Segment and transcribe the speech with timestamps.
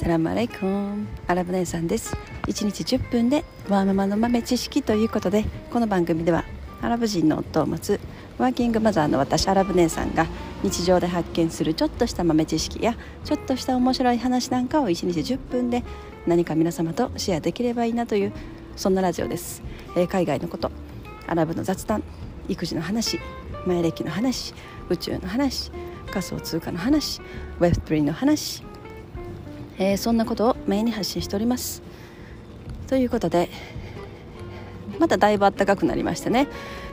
[0.00, 2.16] サラムアレイコンアラブ姉さんです
[2.46, 6.46] 1日10分でワーママの豆知識ということでこの番組では
[6.80, 8.00] アラブ人の夫を持つ
[8.38, 10.26] ワーキングマザーの私アラブ姉さんが
[10.62, 12.96] 日常で発見するちょっとした豆知識や
[13.26, 15.84] ちょっとした面白い話なんかを1日10分で
[16.26, 18.32] 何か皆様とシェアできればいいなという
[18.76, 19.62] そんなラジオです、
[19.98, 20.70] えー、海外のこと
[21.26, 22.02] アラブの雑談
[22.48, 23.20] 育児の話
[23.66, 24.54] 前歴の話
[24.88, 25.70] 宇宙の話
[26.10, 27.20] 仮想通貨の話
[27.60, 28.69] Web3 の話
[29.80, 31.82] えー、そんなことをメインに発信しております。
[32.86, 33.48] ということで
[34.98, 36.48] まただいぶ暖かくなりましたね。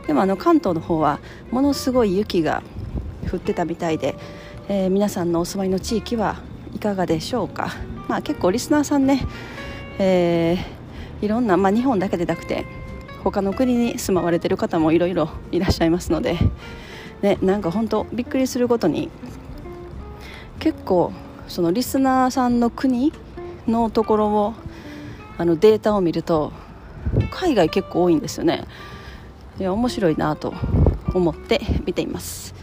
[0.08, 1.20] でもあの関東の方は
[1.52, 2.64] ものすごい雪が
[3.30, 4.16] 降ってたみたいで、
[4.70, 6.42] えー、皆さんのお住まいの地域は
[6.74, 7.74] いかがでしょうか、
[8.08, 9.22] まあ、結構リスナーさんね、
[10.00, 12.66] えー、いろんな、まあ、日本だけでなくて
[13.22, 16.38] 他の国に住まわれてる方もいろいろいらっしゃいますので、
[17.22, 19.10] ね、なんか本当びっくりすることに
[20.60, 21.12] 結構
[21.48, 23.14] そのリスナーさんの国
[23.68, 24.54] のところを
[25.38, 26.52] あのデータを見ると
[27.32, 28.66] 海外結構多いんですよね。
[29.60, 30.54] いや面白いなと
[31.14, 32.54] 思って見ています。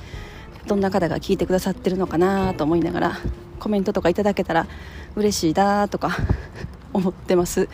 [0.67, 3.19] どんな方が聞いてくださってるのかなと思いながら
[3.59, 4.67] コメントとかいただけたら
[5.15, 6.17] 嬉しいなとか
[6.93, 7.69] 思ってます。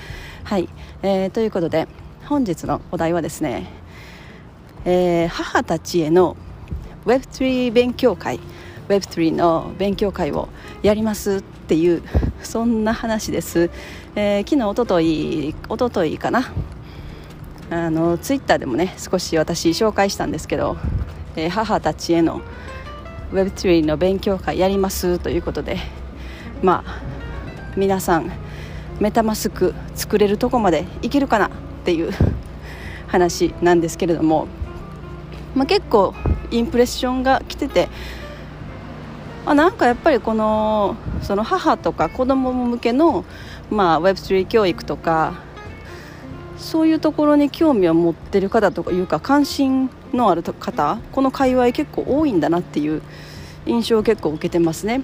[0.44, 0.68] はい、
[1.02, 1.88] えー、ということで
[2.26, 3.66] 本日のお題はですね、
[4.84, 6.36] えー、母たちへの
[7.06, 8.40] Web3 勉強会
[8.90, 10.48] Web3 の勉強会を
[10.82, 12.02] やりますっていう
[12.42, 13.70] そんな話です、
[14.16, 16.52] えー、昨日おとといおとといかな。
[17.70, 20.76] あのツイッターでもね少し私紹介したんですけど、
[21.36, 22.40] えー、母たちへの
[23.32, 25.78] Web3 の勉強会やりますということで
[26.62, 27.00] まあ
[27.76, 28.32] 皆さん
[28.98, 31.50] メタマスク作れるとこまでいけるかなっ
[31.84, 32.12] ていう
[33.06, 34.48] 話なんですけれども、
[35.54, 36.12] まあ、結構
[36.50, 37.88] インプレッションが来てて
[39.46, 43.24] あ、なんかやっぱりこのその母とか子供向けの、
[43.70, 45.42] まあ、Web3 教育とか
[46.56, 53.02] そういうところに興味を持ってる方とかいうか関心のある方この界隈結構多いんだなっていう
[53.66, 55.02] 印象を結構受けてますね、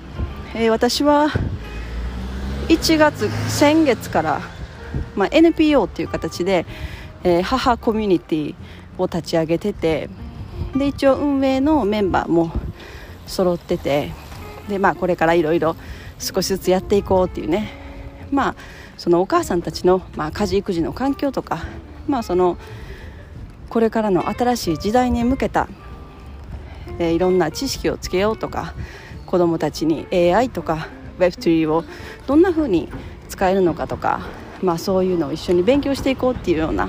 [0.54, 1.28] えー、私は
[2.68, 4.40] 1月先月から、
[5.14, 6.66] まあ、NPO っていう形で、
[7.24, 8.54] えー、母コミュニティ
[8.98, 10.10] を立ち上げてて
[10.74, 12.52] で一応運営のメンバーも
[13.26, 14.10] 揃ってて
[14.68, 15.76] でまあこれからいろいろ
[16.18, 17.70] 少しずつやっていこうっていうね。
[18.30, 18.54] まあ
[18.96, 21.64] そのお母さんたちの、まあ、家事育児の環境とか
[22.08, 22.56] まあその
[23.68, 25.68] これからの新しい時代に向けた、
[26.98, 28.74] えー、いろんな知識をつけようとか
[29.26, 30.88] 子どもたちに AI とか
[31.18, 31.84] Web3 を
[32.26, 32.88] どんなふうに
[33.28, 34.20] 使えるのかとか、
[34.62, 36.88] まあ、そういうのを一緒に勉強していこうっていうような、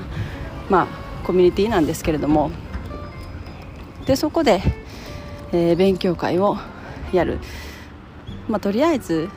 [0.70, 0.86] まあ、
[1.26, 2.50] コミュニティなんですけれども。
[4.06, 4.62] でそこで、
[5.52, 6.56] えー、勉強会を
[7.12, 7.40] やる。
[8.48, 9.28] まあ、とりあえず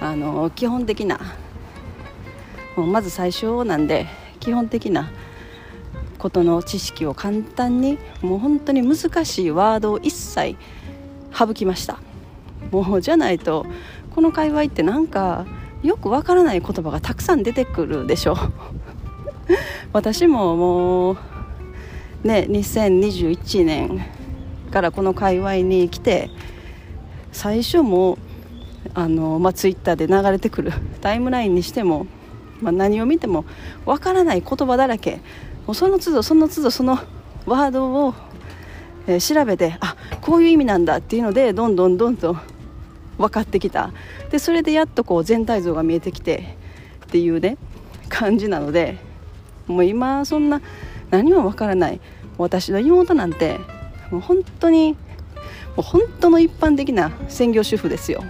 [0.00, 1.18] あの基本的な
[2.76, 4.06] もうまず最初なんで
[4.40, 5.10] 基本的な
[6.18, 10.56] ことの知識を簡単にもう本当に難しいワードを一切
[11.32, 11.98] 省きました。
[12.70, 13.66] もうじゃないと
[14.14, 15.46] この界隈ってなんか
[15.82, 18.36] よくわからない言葉がたくさん出てくるでしょう。
[19.92, 21.16] 私ももう
[22.24, 24.04] ね2021年
[24.70, 26.30] からこの界隈に来て
[27.36, 28.16] 最初も
[28.94, 32.06] あの、まあ、ツイッターで流れてくる タイムラインにしても、
[32.62, 33.44] まあ、何を見ても
[33.84, 35.20] わからない言葉だらけ。
[35.66, 36.98] もうその都度その都度その
[37.44, 38.14] ワードを、
[39.06, 42.40] えー、調べてあこういう意味なんだっていうのでどんどんどんどん
[43.18, 43.90] 分かってきた。
[44.30, 46.56] でそれでやっとこう全体像が見えてきて
[47.04, 47.58] っていうね
[48.08, 48.96] 感じなので
[49.66, 50.62] もう今そんな
[51.10, 52.00] 何もわからない。
[52.38, 53.58] 私の妹なんて
[54.10, 54.96] もう本当に
[55.76, 58.24] もう本当の一般的な専業主婦ですよ、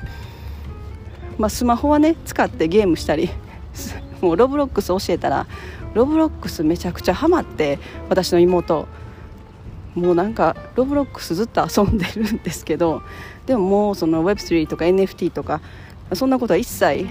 [1.39, 3.31] まあ、スマホはね使ってゲームしたり
[4.21, 5.47] もう Roblox 教えたら
[5.95, 8.87] Roblox めちゃくちゃハマって私の妹
[9.95, 13.03] もうなんか Roblox ずっと遊んでるんですけど
[13.47, 15.61] でももうその Web3 とか NFT とか
[16.13, 17.07] そんなことは一切、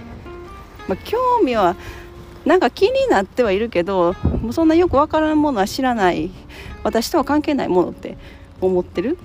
[0.87, 1.75] まあ、興味は
[2.45, 6.29] なんか気になってはいるけどもうそんなよくわからんものは知らない
[6.83, 8.17] 私とは関係ないものって
[8.61, 9.17] 思ってる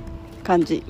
[0.43, 0.83] 感じ。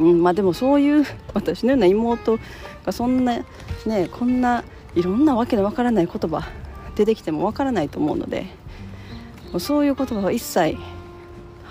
[0.00, 1.04] うんまあ、でもそういう
[1.34, 2.38] 私のような妹
[2.86, 3.44] がそんな
[3.84, 4.64] ねこんな
[4.94, 6.48] いろんなわけのわからない言葉
[6.96, 8.46] 出てきてもわからないと思うので
[9.58, 10.78] そういう言葉を一切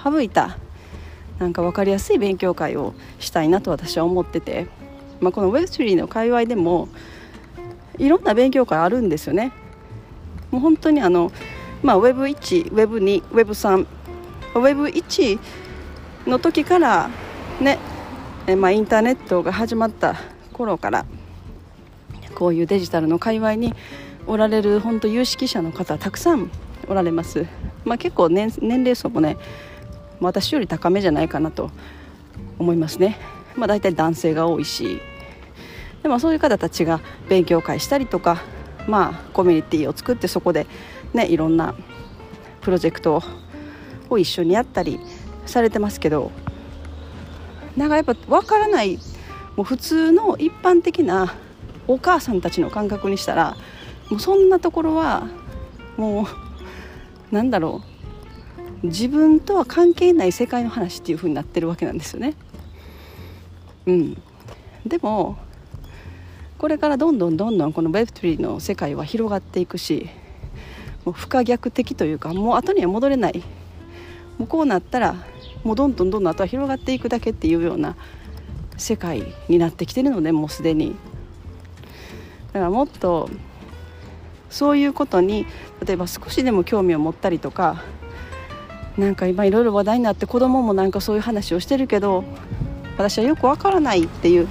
[0.04, 0.58] 省いた
[1.40, 4.68] なんか分かりやすい勉強会をしたいなと私は思ってて、
[5.22, 6.88] まあ、このウェブスリーの界隈でも
[7.98, 9.52] いろんな勉強会あるんですよね。
[10.52, 11.32] もう本当にあの、
[11.82, 13.86] まあ、Web1、Web2、Web3、
[14.54, 15.40] Web1
[16.28, 17.10] の時から
[17.60, 17.78] ね
[18.50, 20.16] えまあ、インターネットが始まった
[20.54, 21.06] 頃から
[22.34, 23.76] こういうデジタルの界隈に
[24.26, 26.50] おられる本当有識者の方たくさん
[26.88, 27.46] おられます、
[27.86, 29.38] まあ、結構年齢層もね
[30.20, 31.70] 私より高めじゃないかなと
[32.58, 33.20] 思いますね、
[33.56, 35.00] まあ、大体男性が多いし。
[36.02, 38.42] でもそういう方たちが勉強会したりとか、
[38.88, 40.66] まあ、コミュニティを作ってそこで、
[41.14, 41.76] ね、いろんな
[42.62, 43.22] プロジェクト
[44.10, 44.98] を一緒にやったり
[45.46, 46.32] されてますけど
[47.80, 49.00] なんかやっぱ分からない
[49.56, 51.34] もう普通の一般的な
[51.88, 53.56] お母さんたちの感覚にしたら
[54.10, 55.30] もうそんなところは
[55.96, 56.28] も
[57.32, 57.82] うなんだろ
[58.84, 62.36] う自分とは関係ない世界の話っていう風になってるわけなんですよね。
[63.86, 64.22] うん、
[64.86, 65.38] でも
[66.58, 70.10] これからどんどんどんどんこの Web3 の世界は広がっていくし
[71.06, 73.42] もう不可逆的というかもう後には戻れない
[74.38, 75.16] もうこうなったら
[75.64, 77.96] もうどんどんどんどん後は広がっていくだけっていうような
[78.78, 80.96] 世界になってきてるのでもうすでに。
[82.54, 83.30] だからもっと
[84.50, 85.46] そういうことに
[85.86, 87.84] 例えば少しでも興味を持ったりとか
[88.98, 92.24] なんか今いろいろ話題になって子供もなんかそういう話をしてるけど
[92.98, 94.48] 私はよくわからないっていう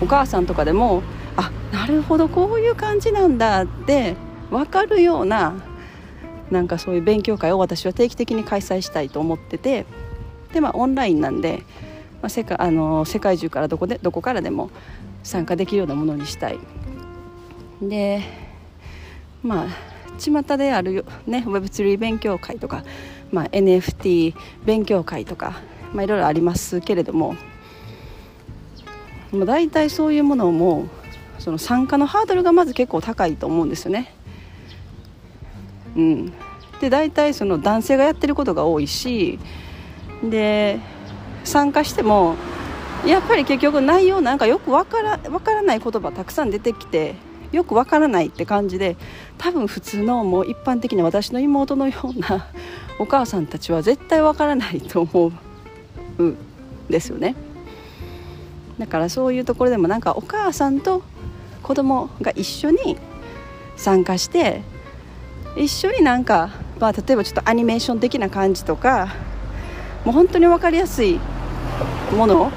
[0.00, 1.02] お母さんとかでも
[1.36, 4.14] あなるほどこういう感じなんだって
[4.50, 5.54] 分かるような
[6.50, 9.86] なんかそういう勉強会を私は定期的に開催したいと思ってて
[10.52, 11.62] でまあオンラインなんで、
[12.22, 14.70] まあ、世界あの世界中からどこでどこからでも
[15.22, 16.58] 参加できるようなものにしたい
[17.82, 18.22] で
[19.42, 19.66] まあ
[20.18, 22.84] 巷であるよね Web3 勉強会とか、
[23.30, 24.34] まあ、NFT
[24.64, 25.60] 勉強会とか、
[25.92, 27.36] まあ、いろいろありますけれども
[29.30, 30.88] もう大体そういうものも
[31.38, 34.12] その参加のハードルがまず結構高いと思うんですよね。
[35.96, 36.32] うん、
[36.80, 39.38] で大体その男性がやってることが多いし
[40.22, 40.80] で
[41.44, 42.36] 参加しても
[43.06, 47.14] やっぱり結局内容なんかよくわから分からない言葉たくさん出てきて
[47.52, 48.96] よくわからないって感じで
[49.38, 52.46] 多分普通のもう一般的な私の妹のような
[52.98, 55.32] お母さんたちは絶対わからないと思
[56.18, 56.36] うん
[56.90, 57.36] ですよね。
[58.78, 61.02] だからそういうところでもなんかお母さんと
[61.62, 62.96] 子供が一緒に
[63.76, 64.62] 参加して
[65.56, 69.14] 一緒になんか、まあ、例えばちょっとアニメーション的な感じとか
[70.04, 71.20] もう本当に分かりやすい
[72.16, 72.52] もの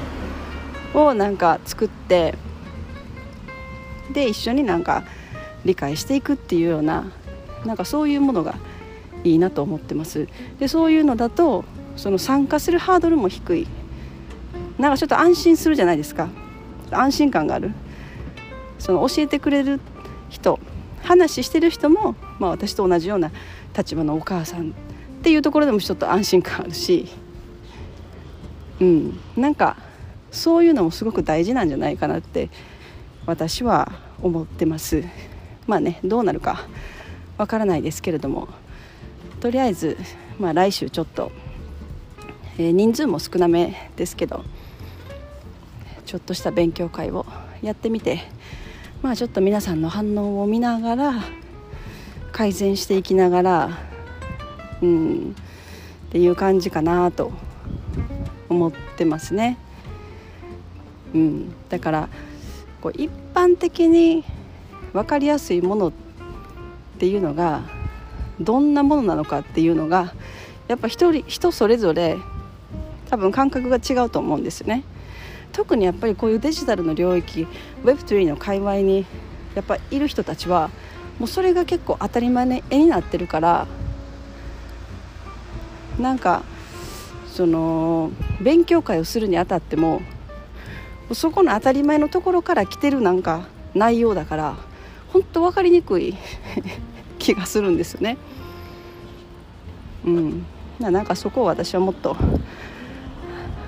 [0.93, 2.35] をなんか作って
[4.13, 5.03] で一緒になんか
[5.65, 7.11] 理解していくっていうような
[7.65, 8.55] なんかそういうものが
[9.23, 10.27] いいなと思ってます。
[10.59, 11.63] でそういうのだと
[11.95, 13.67] その参加するハードルも低い。
[14.79, 16.29] なんかちょっと安心するじゃないですか。
[16.89, 17.71] 安心感がある。
[18.79, 19.79] その教えてくれる
[20.29, 20.59] 人
[21.03, 23.31] 話してる人も、まあ、私と同じような
[23.77, 24.73] 立場のお母さんっ
[25.21, 27.07] ていうところでもちょっと安心感あるし。
[28.81, 29.19] うん。
[29.38, 29.78] なんか
[30.31, 32.50] そういうのもすごく大事なんじゃないかなって
[33.25, 33.92] 私は
[34.22, 35.04] 思ってます。
[35.68, 36.68] まあねどうなるか
[37.38, 38.50] わからないですけれども
[39.39, 39.98] とりあえず、
[40.39, 41.31] まあ、来週ちょっと、
[42.57, 44.44] えー、人数も少なめですけど
[46.06, 47.25] ちょっとした勉強会を
[47.62, 48.19] やってみて
[49.01, 51.13] まあちょっと皆さんの反応を見ながら
[52.31, 53.77] 改善していきながら
[54.81, 55.36] うん
[56.07, 57.31] っていう感じかなと
[58.51, 59.58] 思ってますね。
[61.13, 62.10] うん、だから
[62.81, 64.24] こう一般的に
[64.93, 65.91] 分かりやすいものっ
[67.00, 67.62] ていうのが
[68.39, 70.13] どんなものなのかっていうのが
[70.67, 72.17] やっぱ人人それぞれ
[73.10, 74.84] 多分感覚が違うと思うんですよね。
[75.51, 77.46] 特にやっぱりこういうデジタルの領域
[77.84, 79.05] Web3 の界隈に
[79.53, 80.70] やっぱいる人たちは
[81.20, 83.67] もうそれが結構当たり前になってるから
[86.00, 86.43] なんか
[87.27, 90.01] その勉強会をするにあたっても
[91.13, 94.55] そこの当たり前のところから来てるなんか内容だから
[95.13, 96.15] 本当分かりにくい
[97.19, 98.17] 気がするんですよね。
[100.05, 100.45] うん、
[100.79, 102.15] なんかそこを私はもっと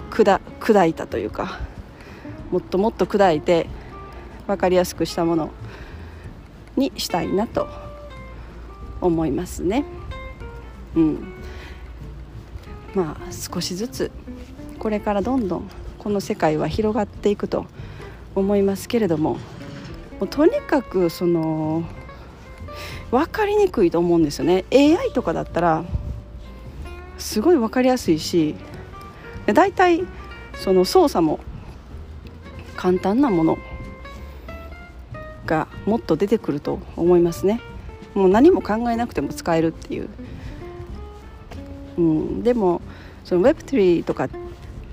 [0.10, 1.60] 砕砕いたというか
[2.50, 3.68] もっともっと砕いて
[4.48, 5.52] 分かりやすくしたもの
[6.76, 7.68] にしたいなと
[9.00, 9.86] 思いますね。
[10.96, 11.34] うん、
[12.96, 14.12] まあ少しずつ
[14.80, 17.66] これからどんどんこの世界は広がっていくと
[18.36, 19.40] 思いますけれどもも
[20.22, 21.84] うとにかくその
[23.12, 24.66] 分かりにくいと思うんですよね。
[24.72, 25.86] AI とかだったら
[27.18, 28.56] すごい分かりやすいし
[29.46, 30.04] 大体
[30.56, 31.40] その操作も
[32.76, 33.58] 簡単なもの
[35.46, 37.62] がもっと出てくると思いますね。
[38.14, 40.10] もう何も考えなくても使えるっていう、
[41.98, 42.82] うん、でも
[43.24, 44.30] その Web3 とか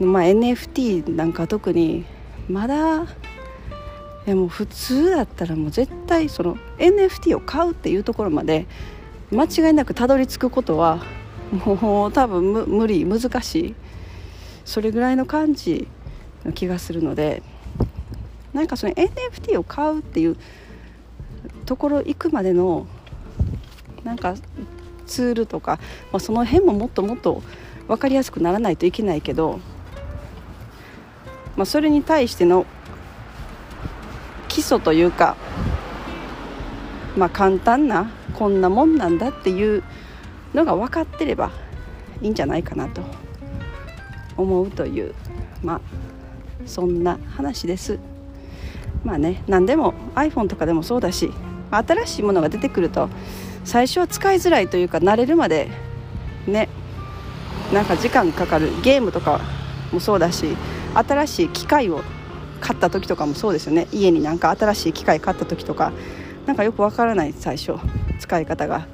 [0.01, 2.07] まあ、NFT なんか特に
[2.49, 3.07] まだい
[4.27, 8.67] やもう普通だったらもう絶対その NFT を買うっていうところまで
[9.31, 11.03] 間違いなくたどり着くことは
[11.53, 13.75] もう多分無理難しい
[14.65, 15.89] それぐらいの感じ
[16.45, 17.43] の気がするので
[18.53, 20.37] なんかその NFT を買うっていう
[21.67, 22.87] ところ行くまでの
[24.03, 24.35] なんか
[25.07, 25.79] ツールとか、
[26.13, 27.43] まあ、その辺ももっともっと
[27.89, 29.61] 分かりやすくならないといけないけど、
[31.61, 32.65] まあ、それに対しての
[34.49, 35.37] 基礎というか、
[37.19, 39.83] まあ、簡単なこんなもんなんだっていう
[40.55, 41.51] のが分かってれば
[42.23, 43.03] いいんじゃないかなと
[44.39, 45.15] 思うという
[45.63, 45.81] まあ
[46.65, 47.99] そんな話です。
[49.05, 51.31] まあね何でも iPhone とかでもそうだし
[51.71, 53.11] 新しいものが出てくると
[53.65, 55.69] 最初は使いづらいというか慣れるまで
[56.47, 56.71] ね
[57.71, 59.43] なんか時間かかるゲームとか
[59.93, 60.57] もそうだし
[60.95, 62.03] 新しい機械を
[62.61, 63.89] 買った時とかもそうですよね。
[63.93, 65.93] 家になんか新しい機械買った時とか
[66.47, 67.75] なんかよくわからない最初
[68.19, 68.87] 使い方が。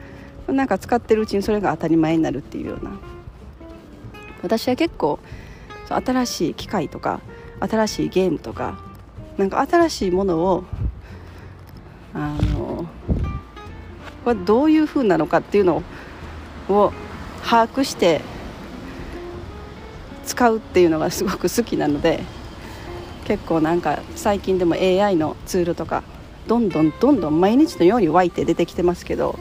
[0.48, 2.92] なんか使ってるうちにそれが当たり前になるっていうような。
[4.42, 5.18] 私は結構
[5.88, 7.20] 新しい機械とか
[7.60, 8.78] 新しいゲームとか
[9.38, 10.64] なんか新しいものを
[12.14, 12.86] あの
[14.24, 15.82] これどういう風なのかっていうの
[16.68, 16.92] を
[17.42, 18.20] 把握して
[20.26, 22.22] 使うっていうのがすごく好きなので
[23.24, 26.02] 結構なんか最近でも AI のツールとか
[26.46, 29.38] どんどんどんどん毎日のように湧いて出てきてますけど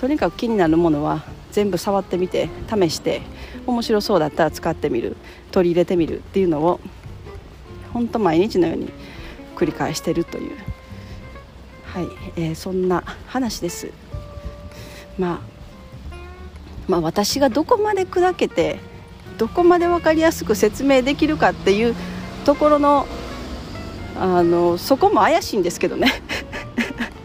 [0.00, 3.22] とにかく気になるものは全部触ってみて試して
[3.66, 5.16] 面白そうだったら使ってみる
[5.52, 6.80] 取り入れてみるっていうのを
[7.92, 8.90] 本当毎日のように
[9.56, 10.56] 繰り返してるという。
[11.84, 13.90] はい、えー、そんな話です、
[15.18, 15.42] ま
[16.12, 16.16] あ、
[16.88, 18.78] まあ私がどこまで砕けて
[19.42, 21.96] どこまで分かりやすく説明できるかっていう
[22.44, 23.08] ところの
[24.16, 26.12] あのそこも怪しいんですけどね。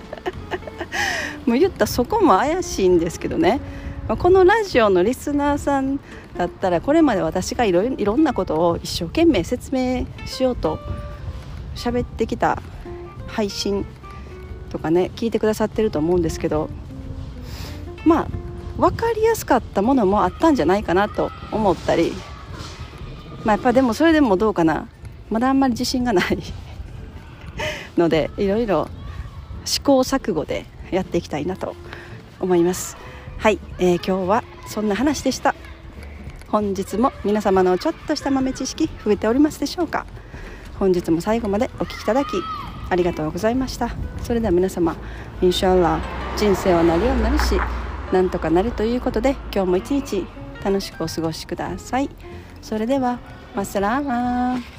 [1.46, 3.62] もう言ったそこも怪しいんですけどね。
[4.18, 6.00] このラジオのリスナーさん
[6.36, 10.80] だったらこれまで私がいろいろんなことを一生懸命説明しようと
[11.76, 12.64] 喋ってきた
[13.28, 13.86] 配信
[14.72, 16.68] とかね聞いてくださってると思うんですけど
[18.06, 18.47] まあ
[18.78, 22.14] 分かりやすかったものもあったんじゃないかなと思ったり。
[23.44, 24.88] まあやっぱでもそれでもどうかな。
[25.30, 26.38] まだあんまり自信がない。
[27.98, 28.88] のでいろいろ
[29.66, 31.76] 試行錯誤でやっていきたいなと
[32.40, 32.98] 思います。
[33.38, 35.56] はい、えー、今日はそんな話でした。
[36.48, 40.06] 本日も皆様のちょっとした豆知識増えておりますでしょうか。
[40.80, 42.28] 本日も最後までお聴きいただき
[42.90, 43.90] ありがとうございました。
[44.22, 44.96] それでは皆様
[45.42, 46.00] インシャアラ
[46.38, 47.60] 人生はなるようになるし
[48.12, 50.26] なんとかなるということで今日も一日
[50.64, 52.10] 楽しくお過ごしください。
[52.62, 53.20] それでは
[53.56, 54.77] マッサラーマー。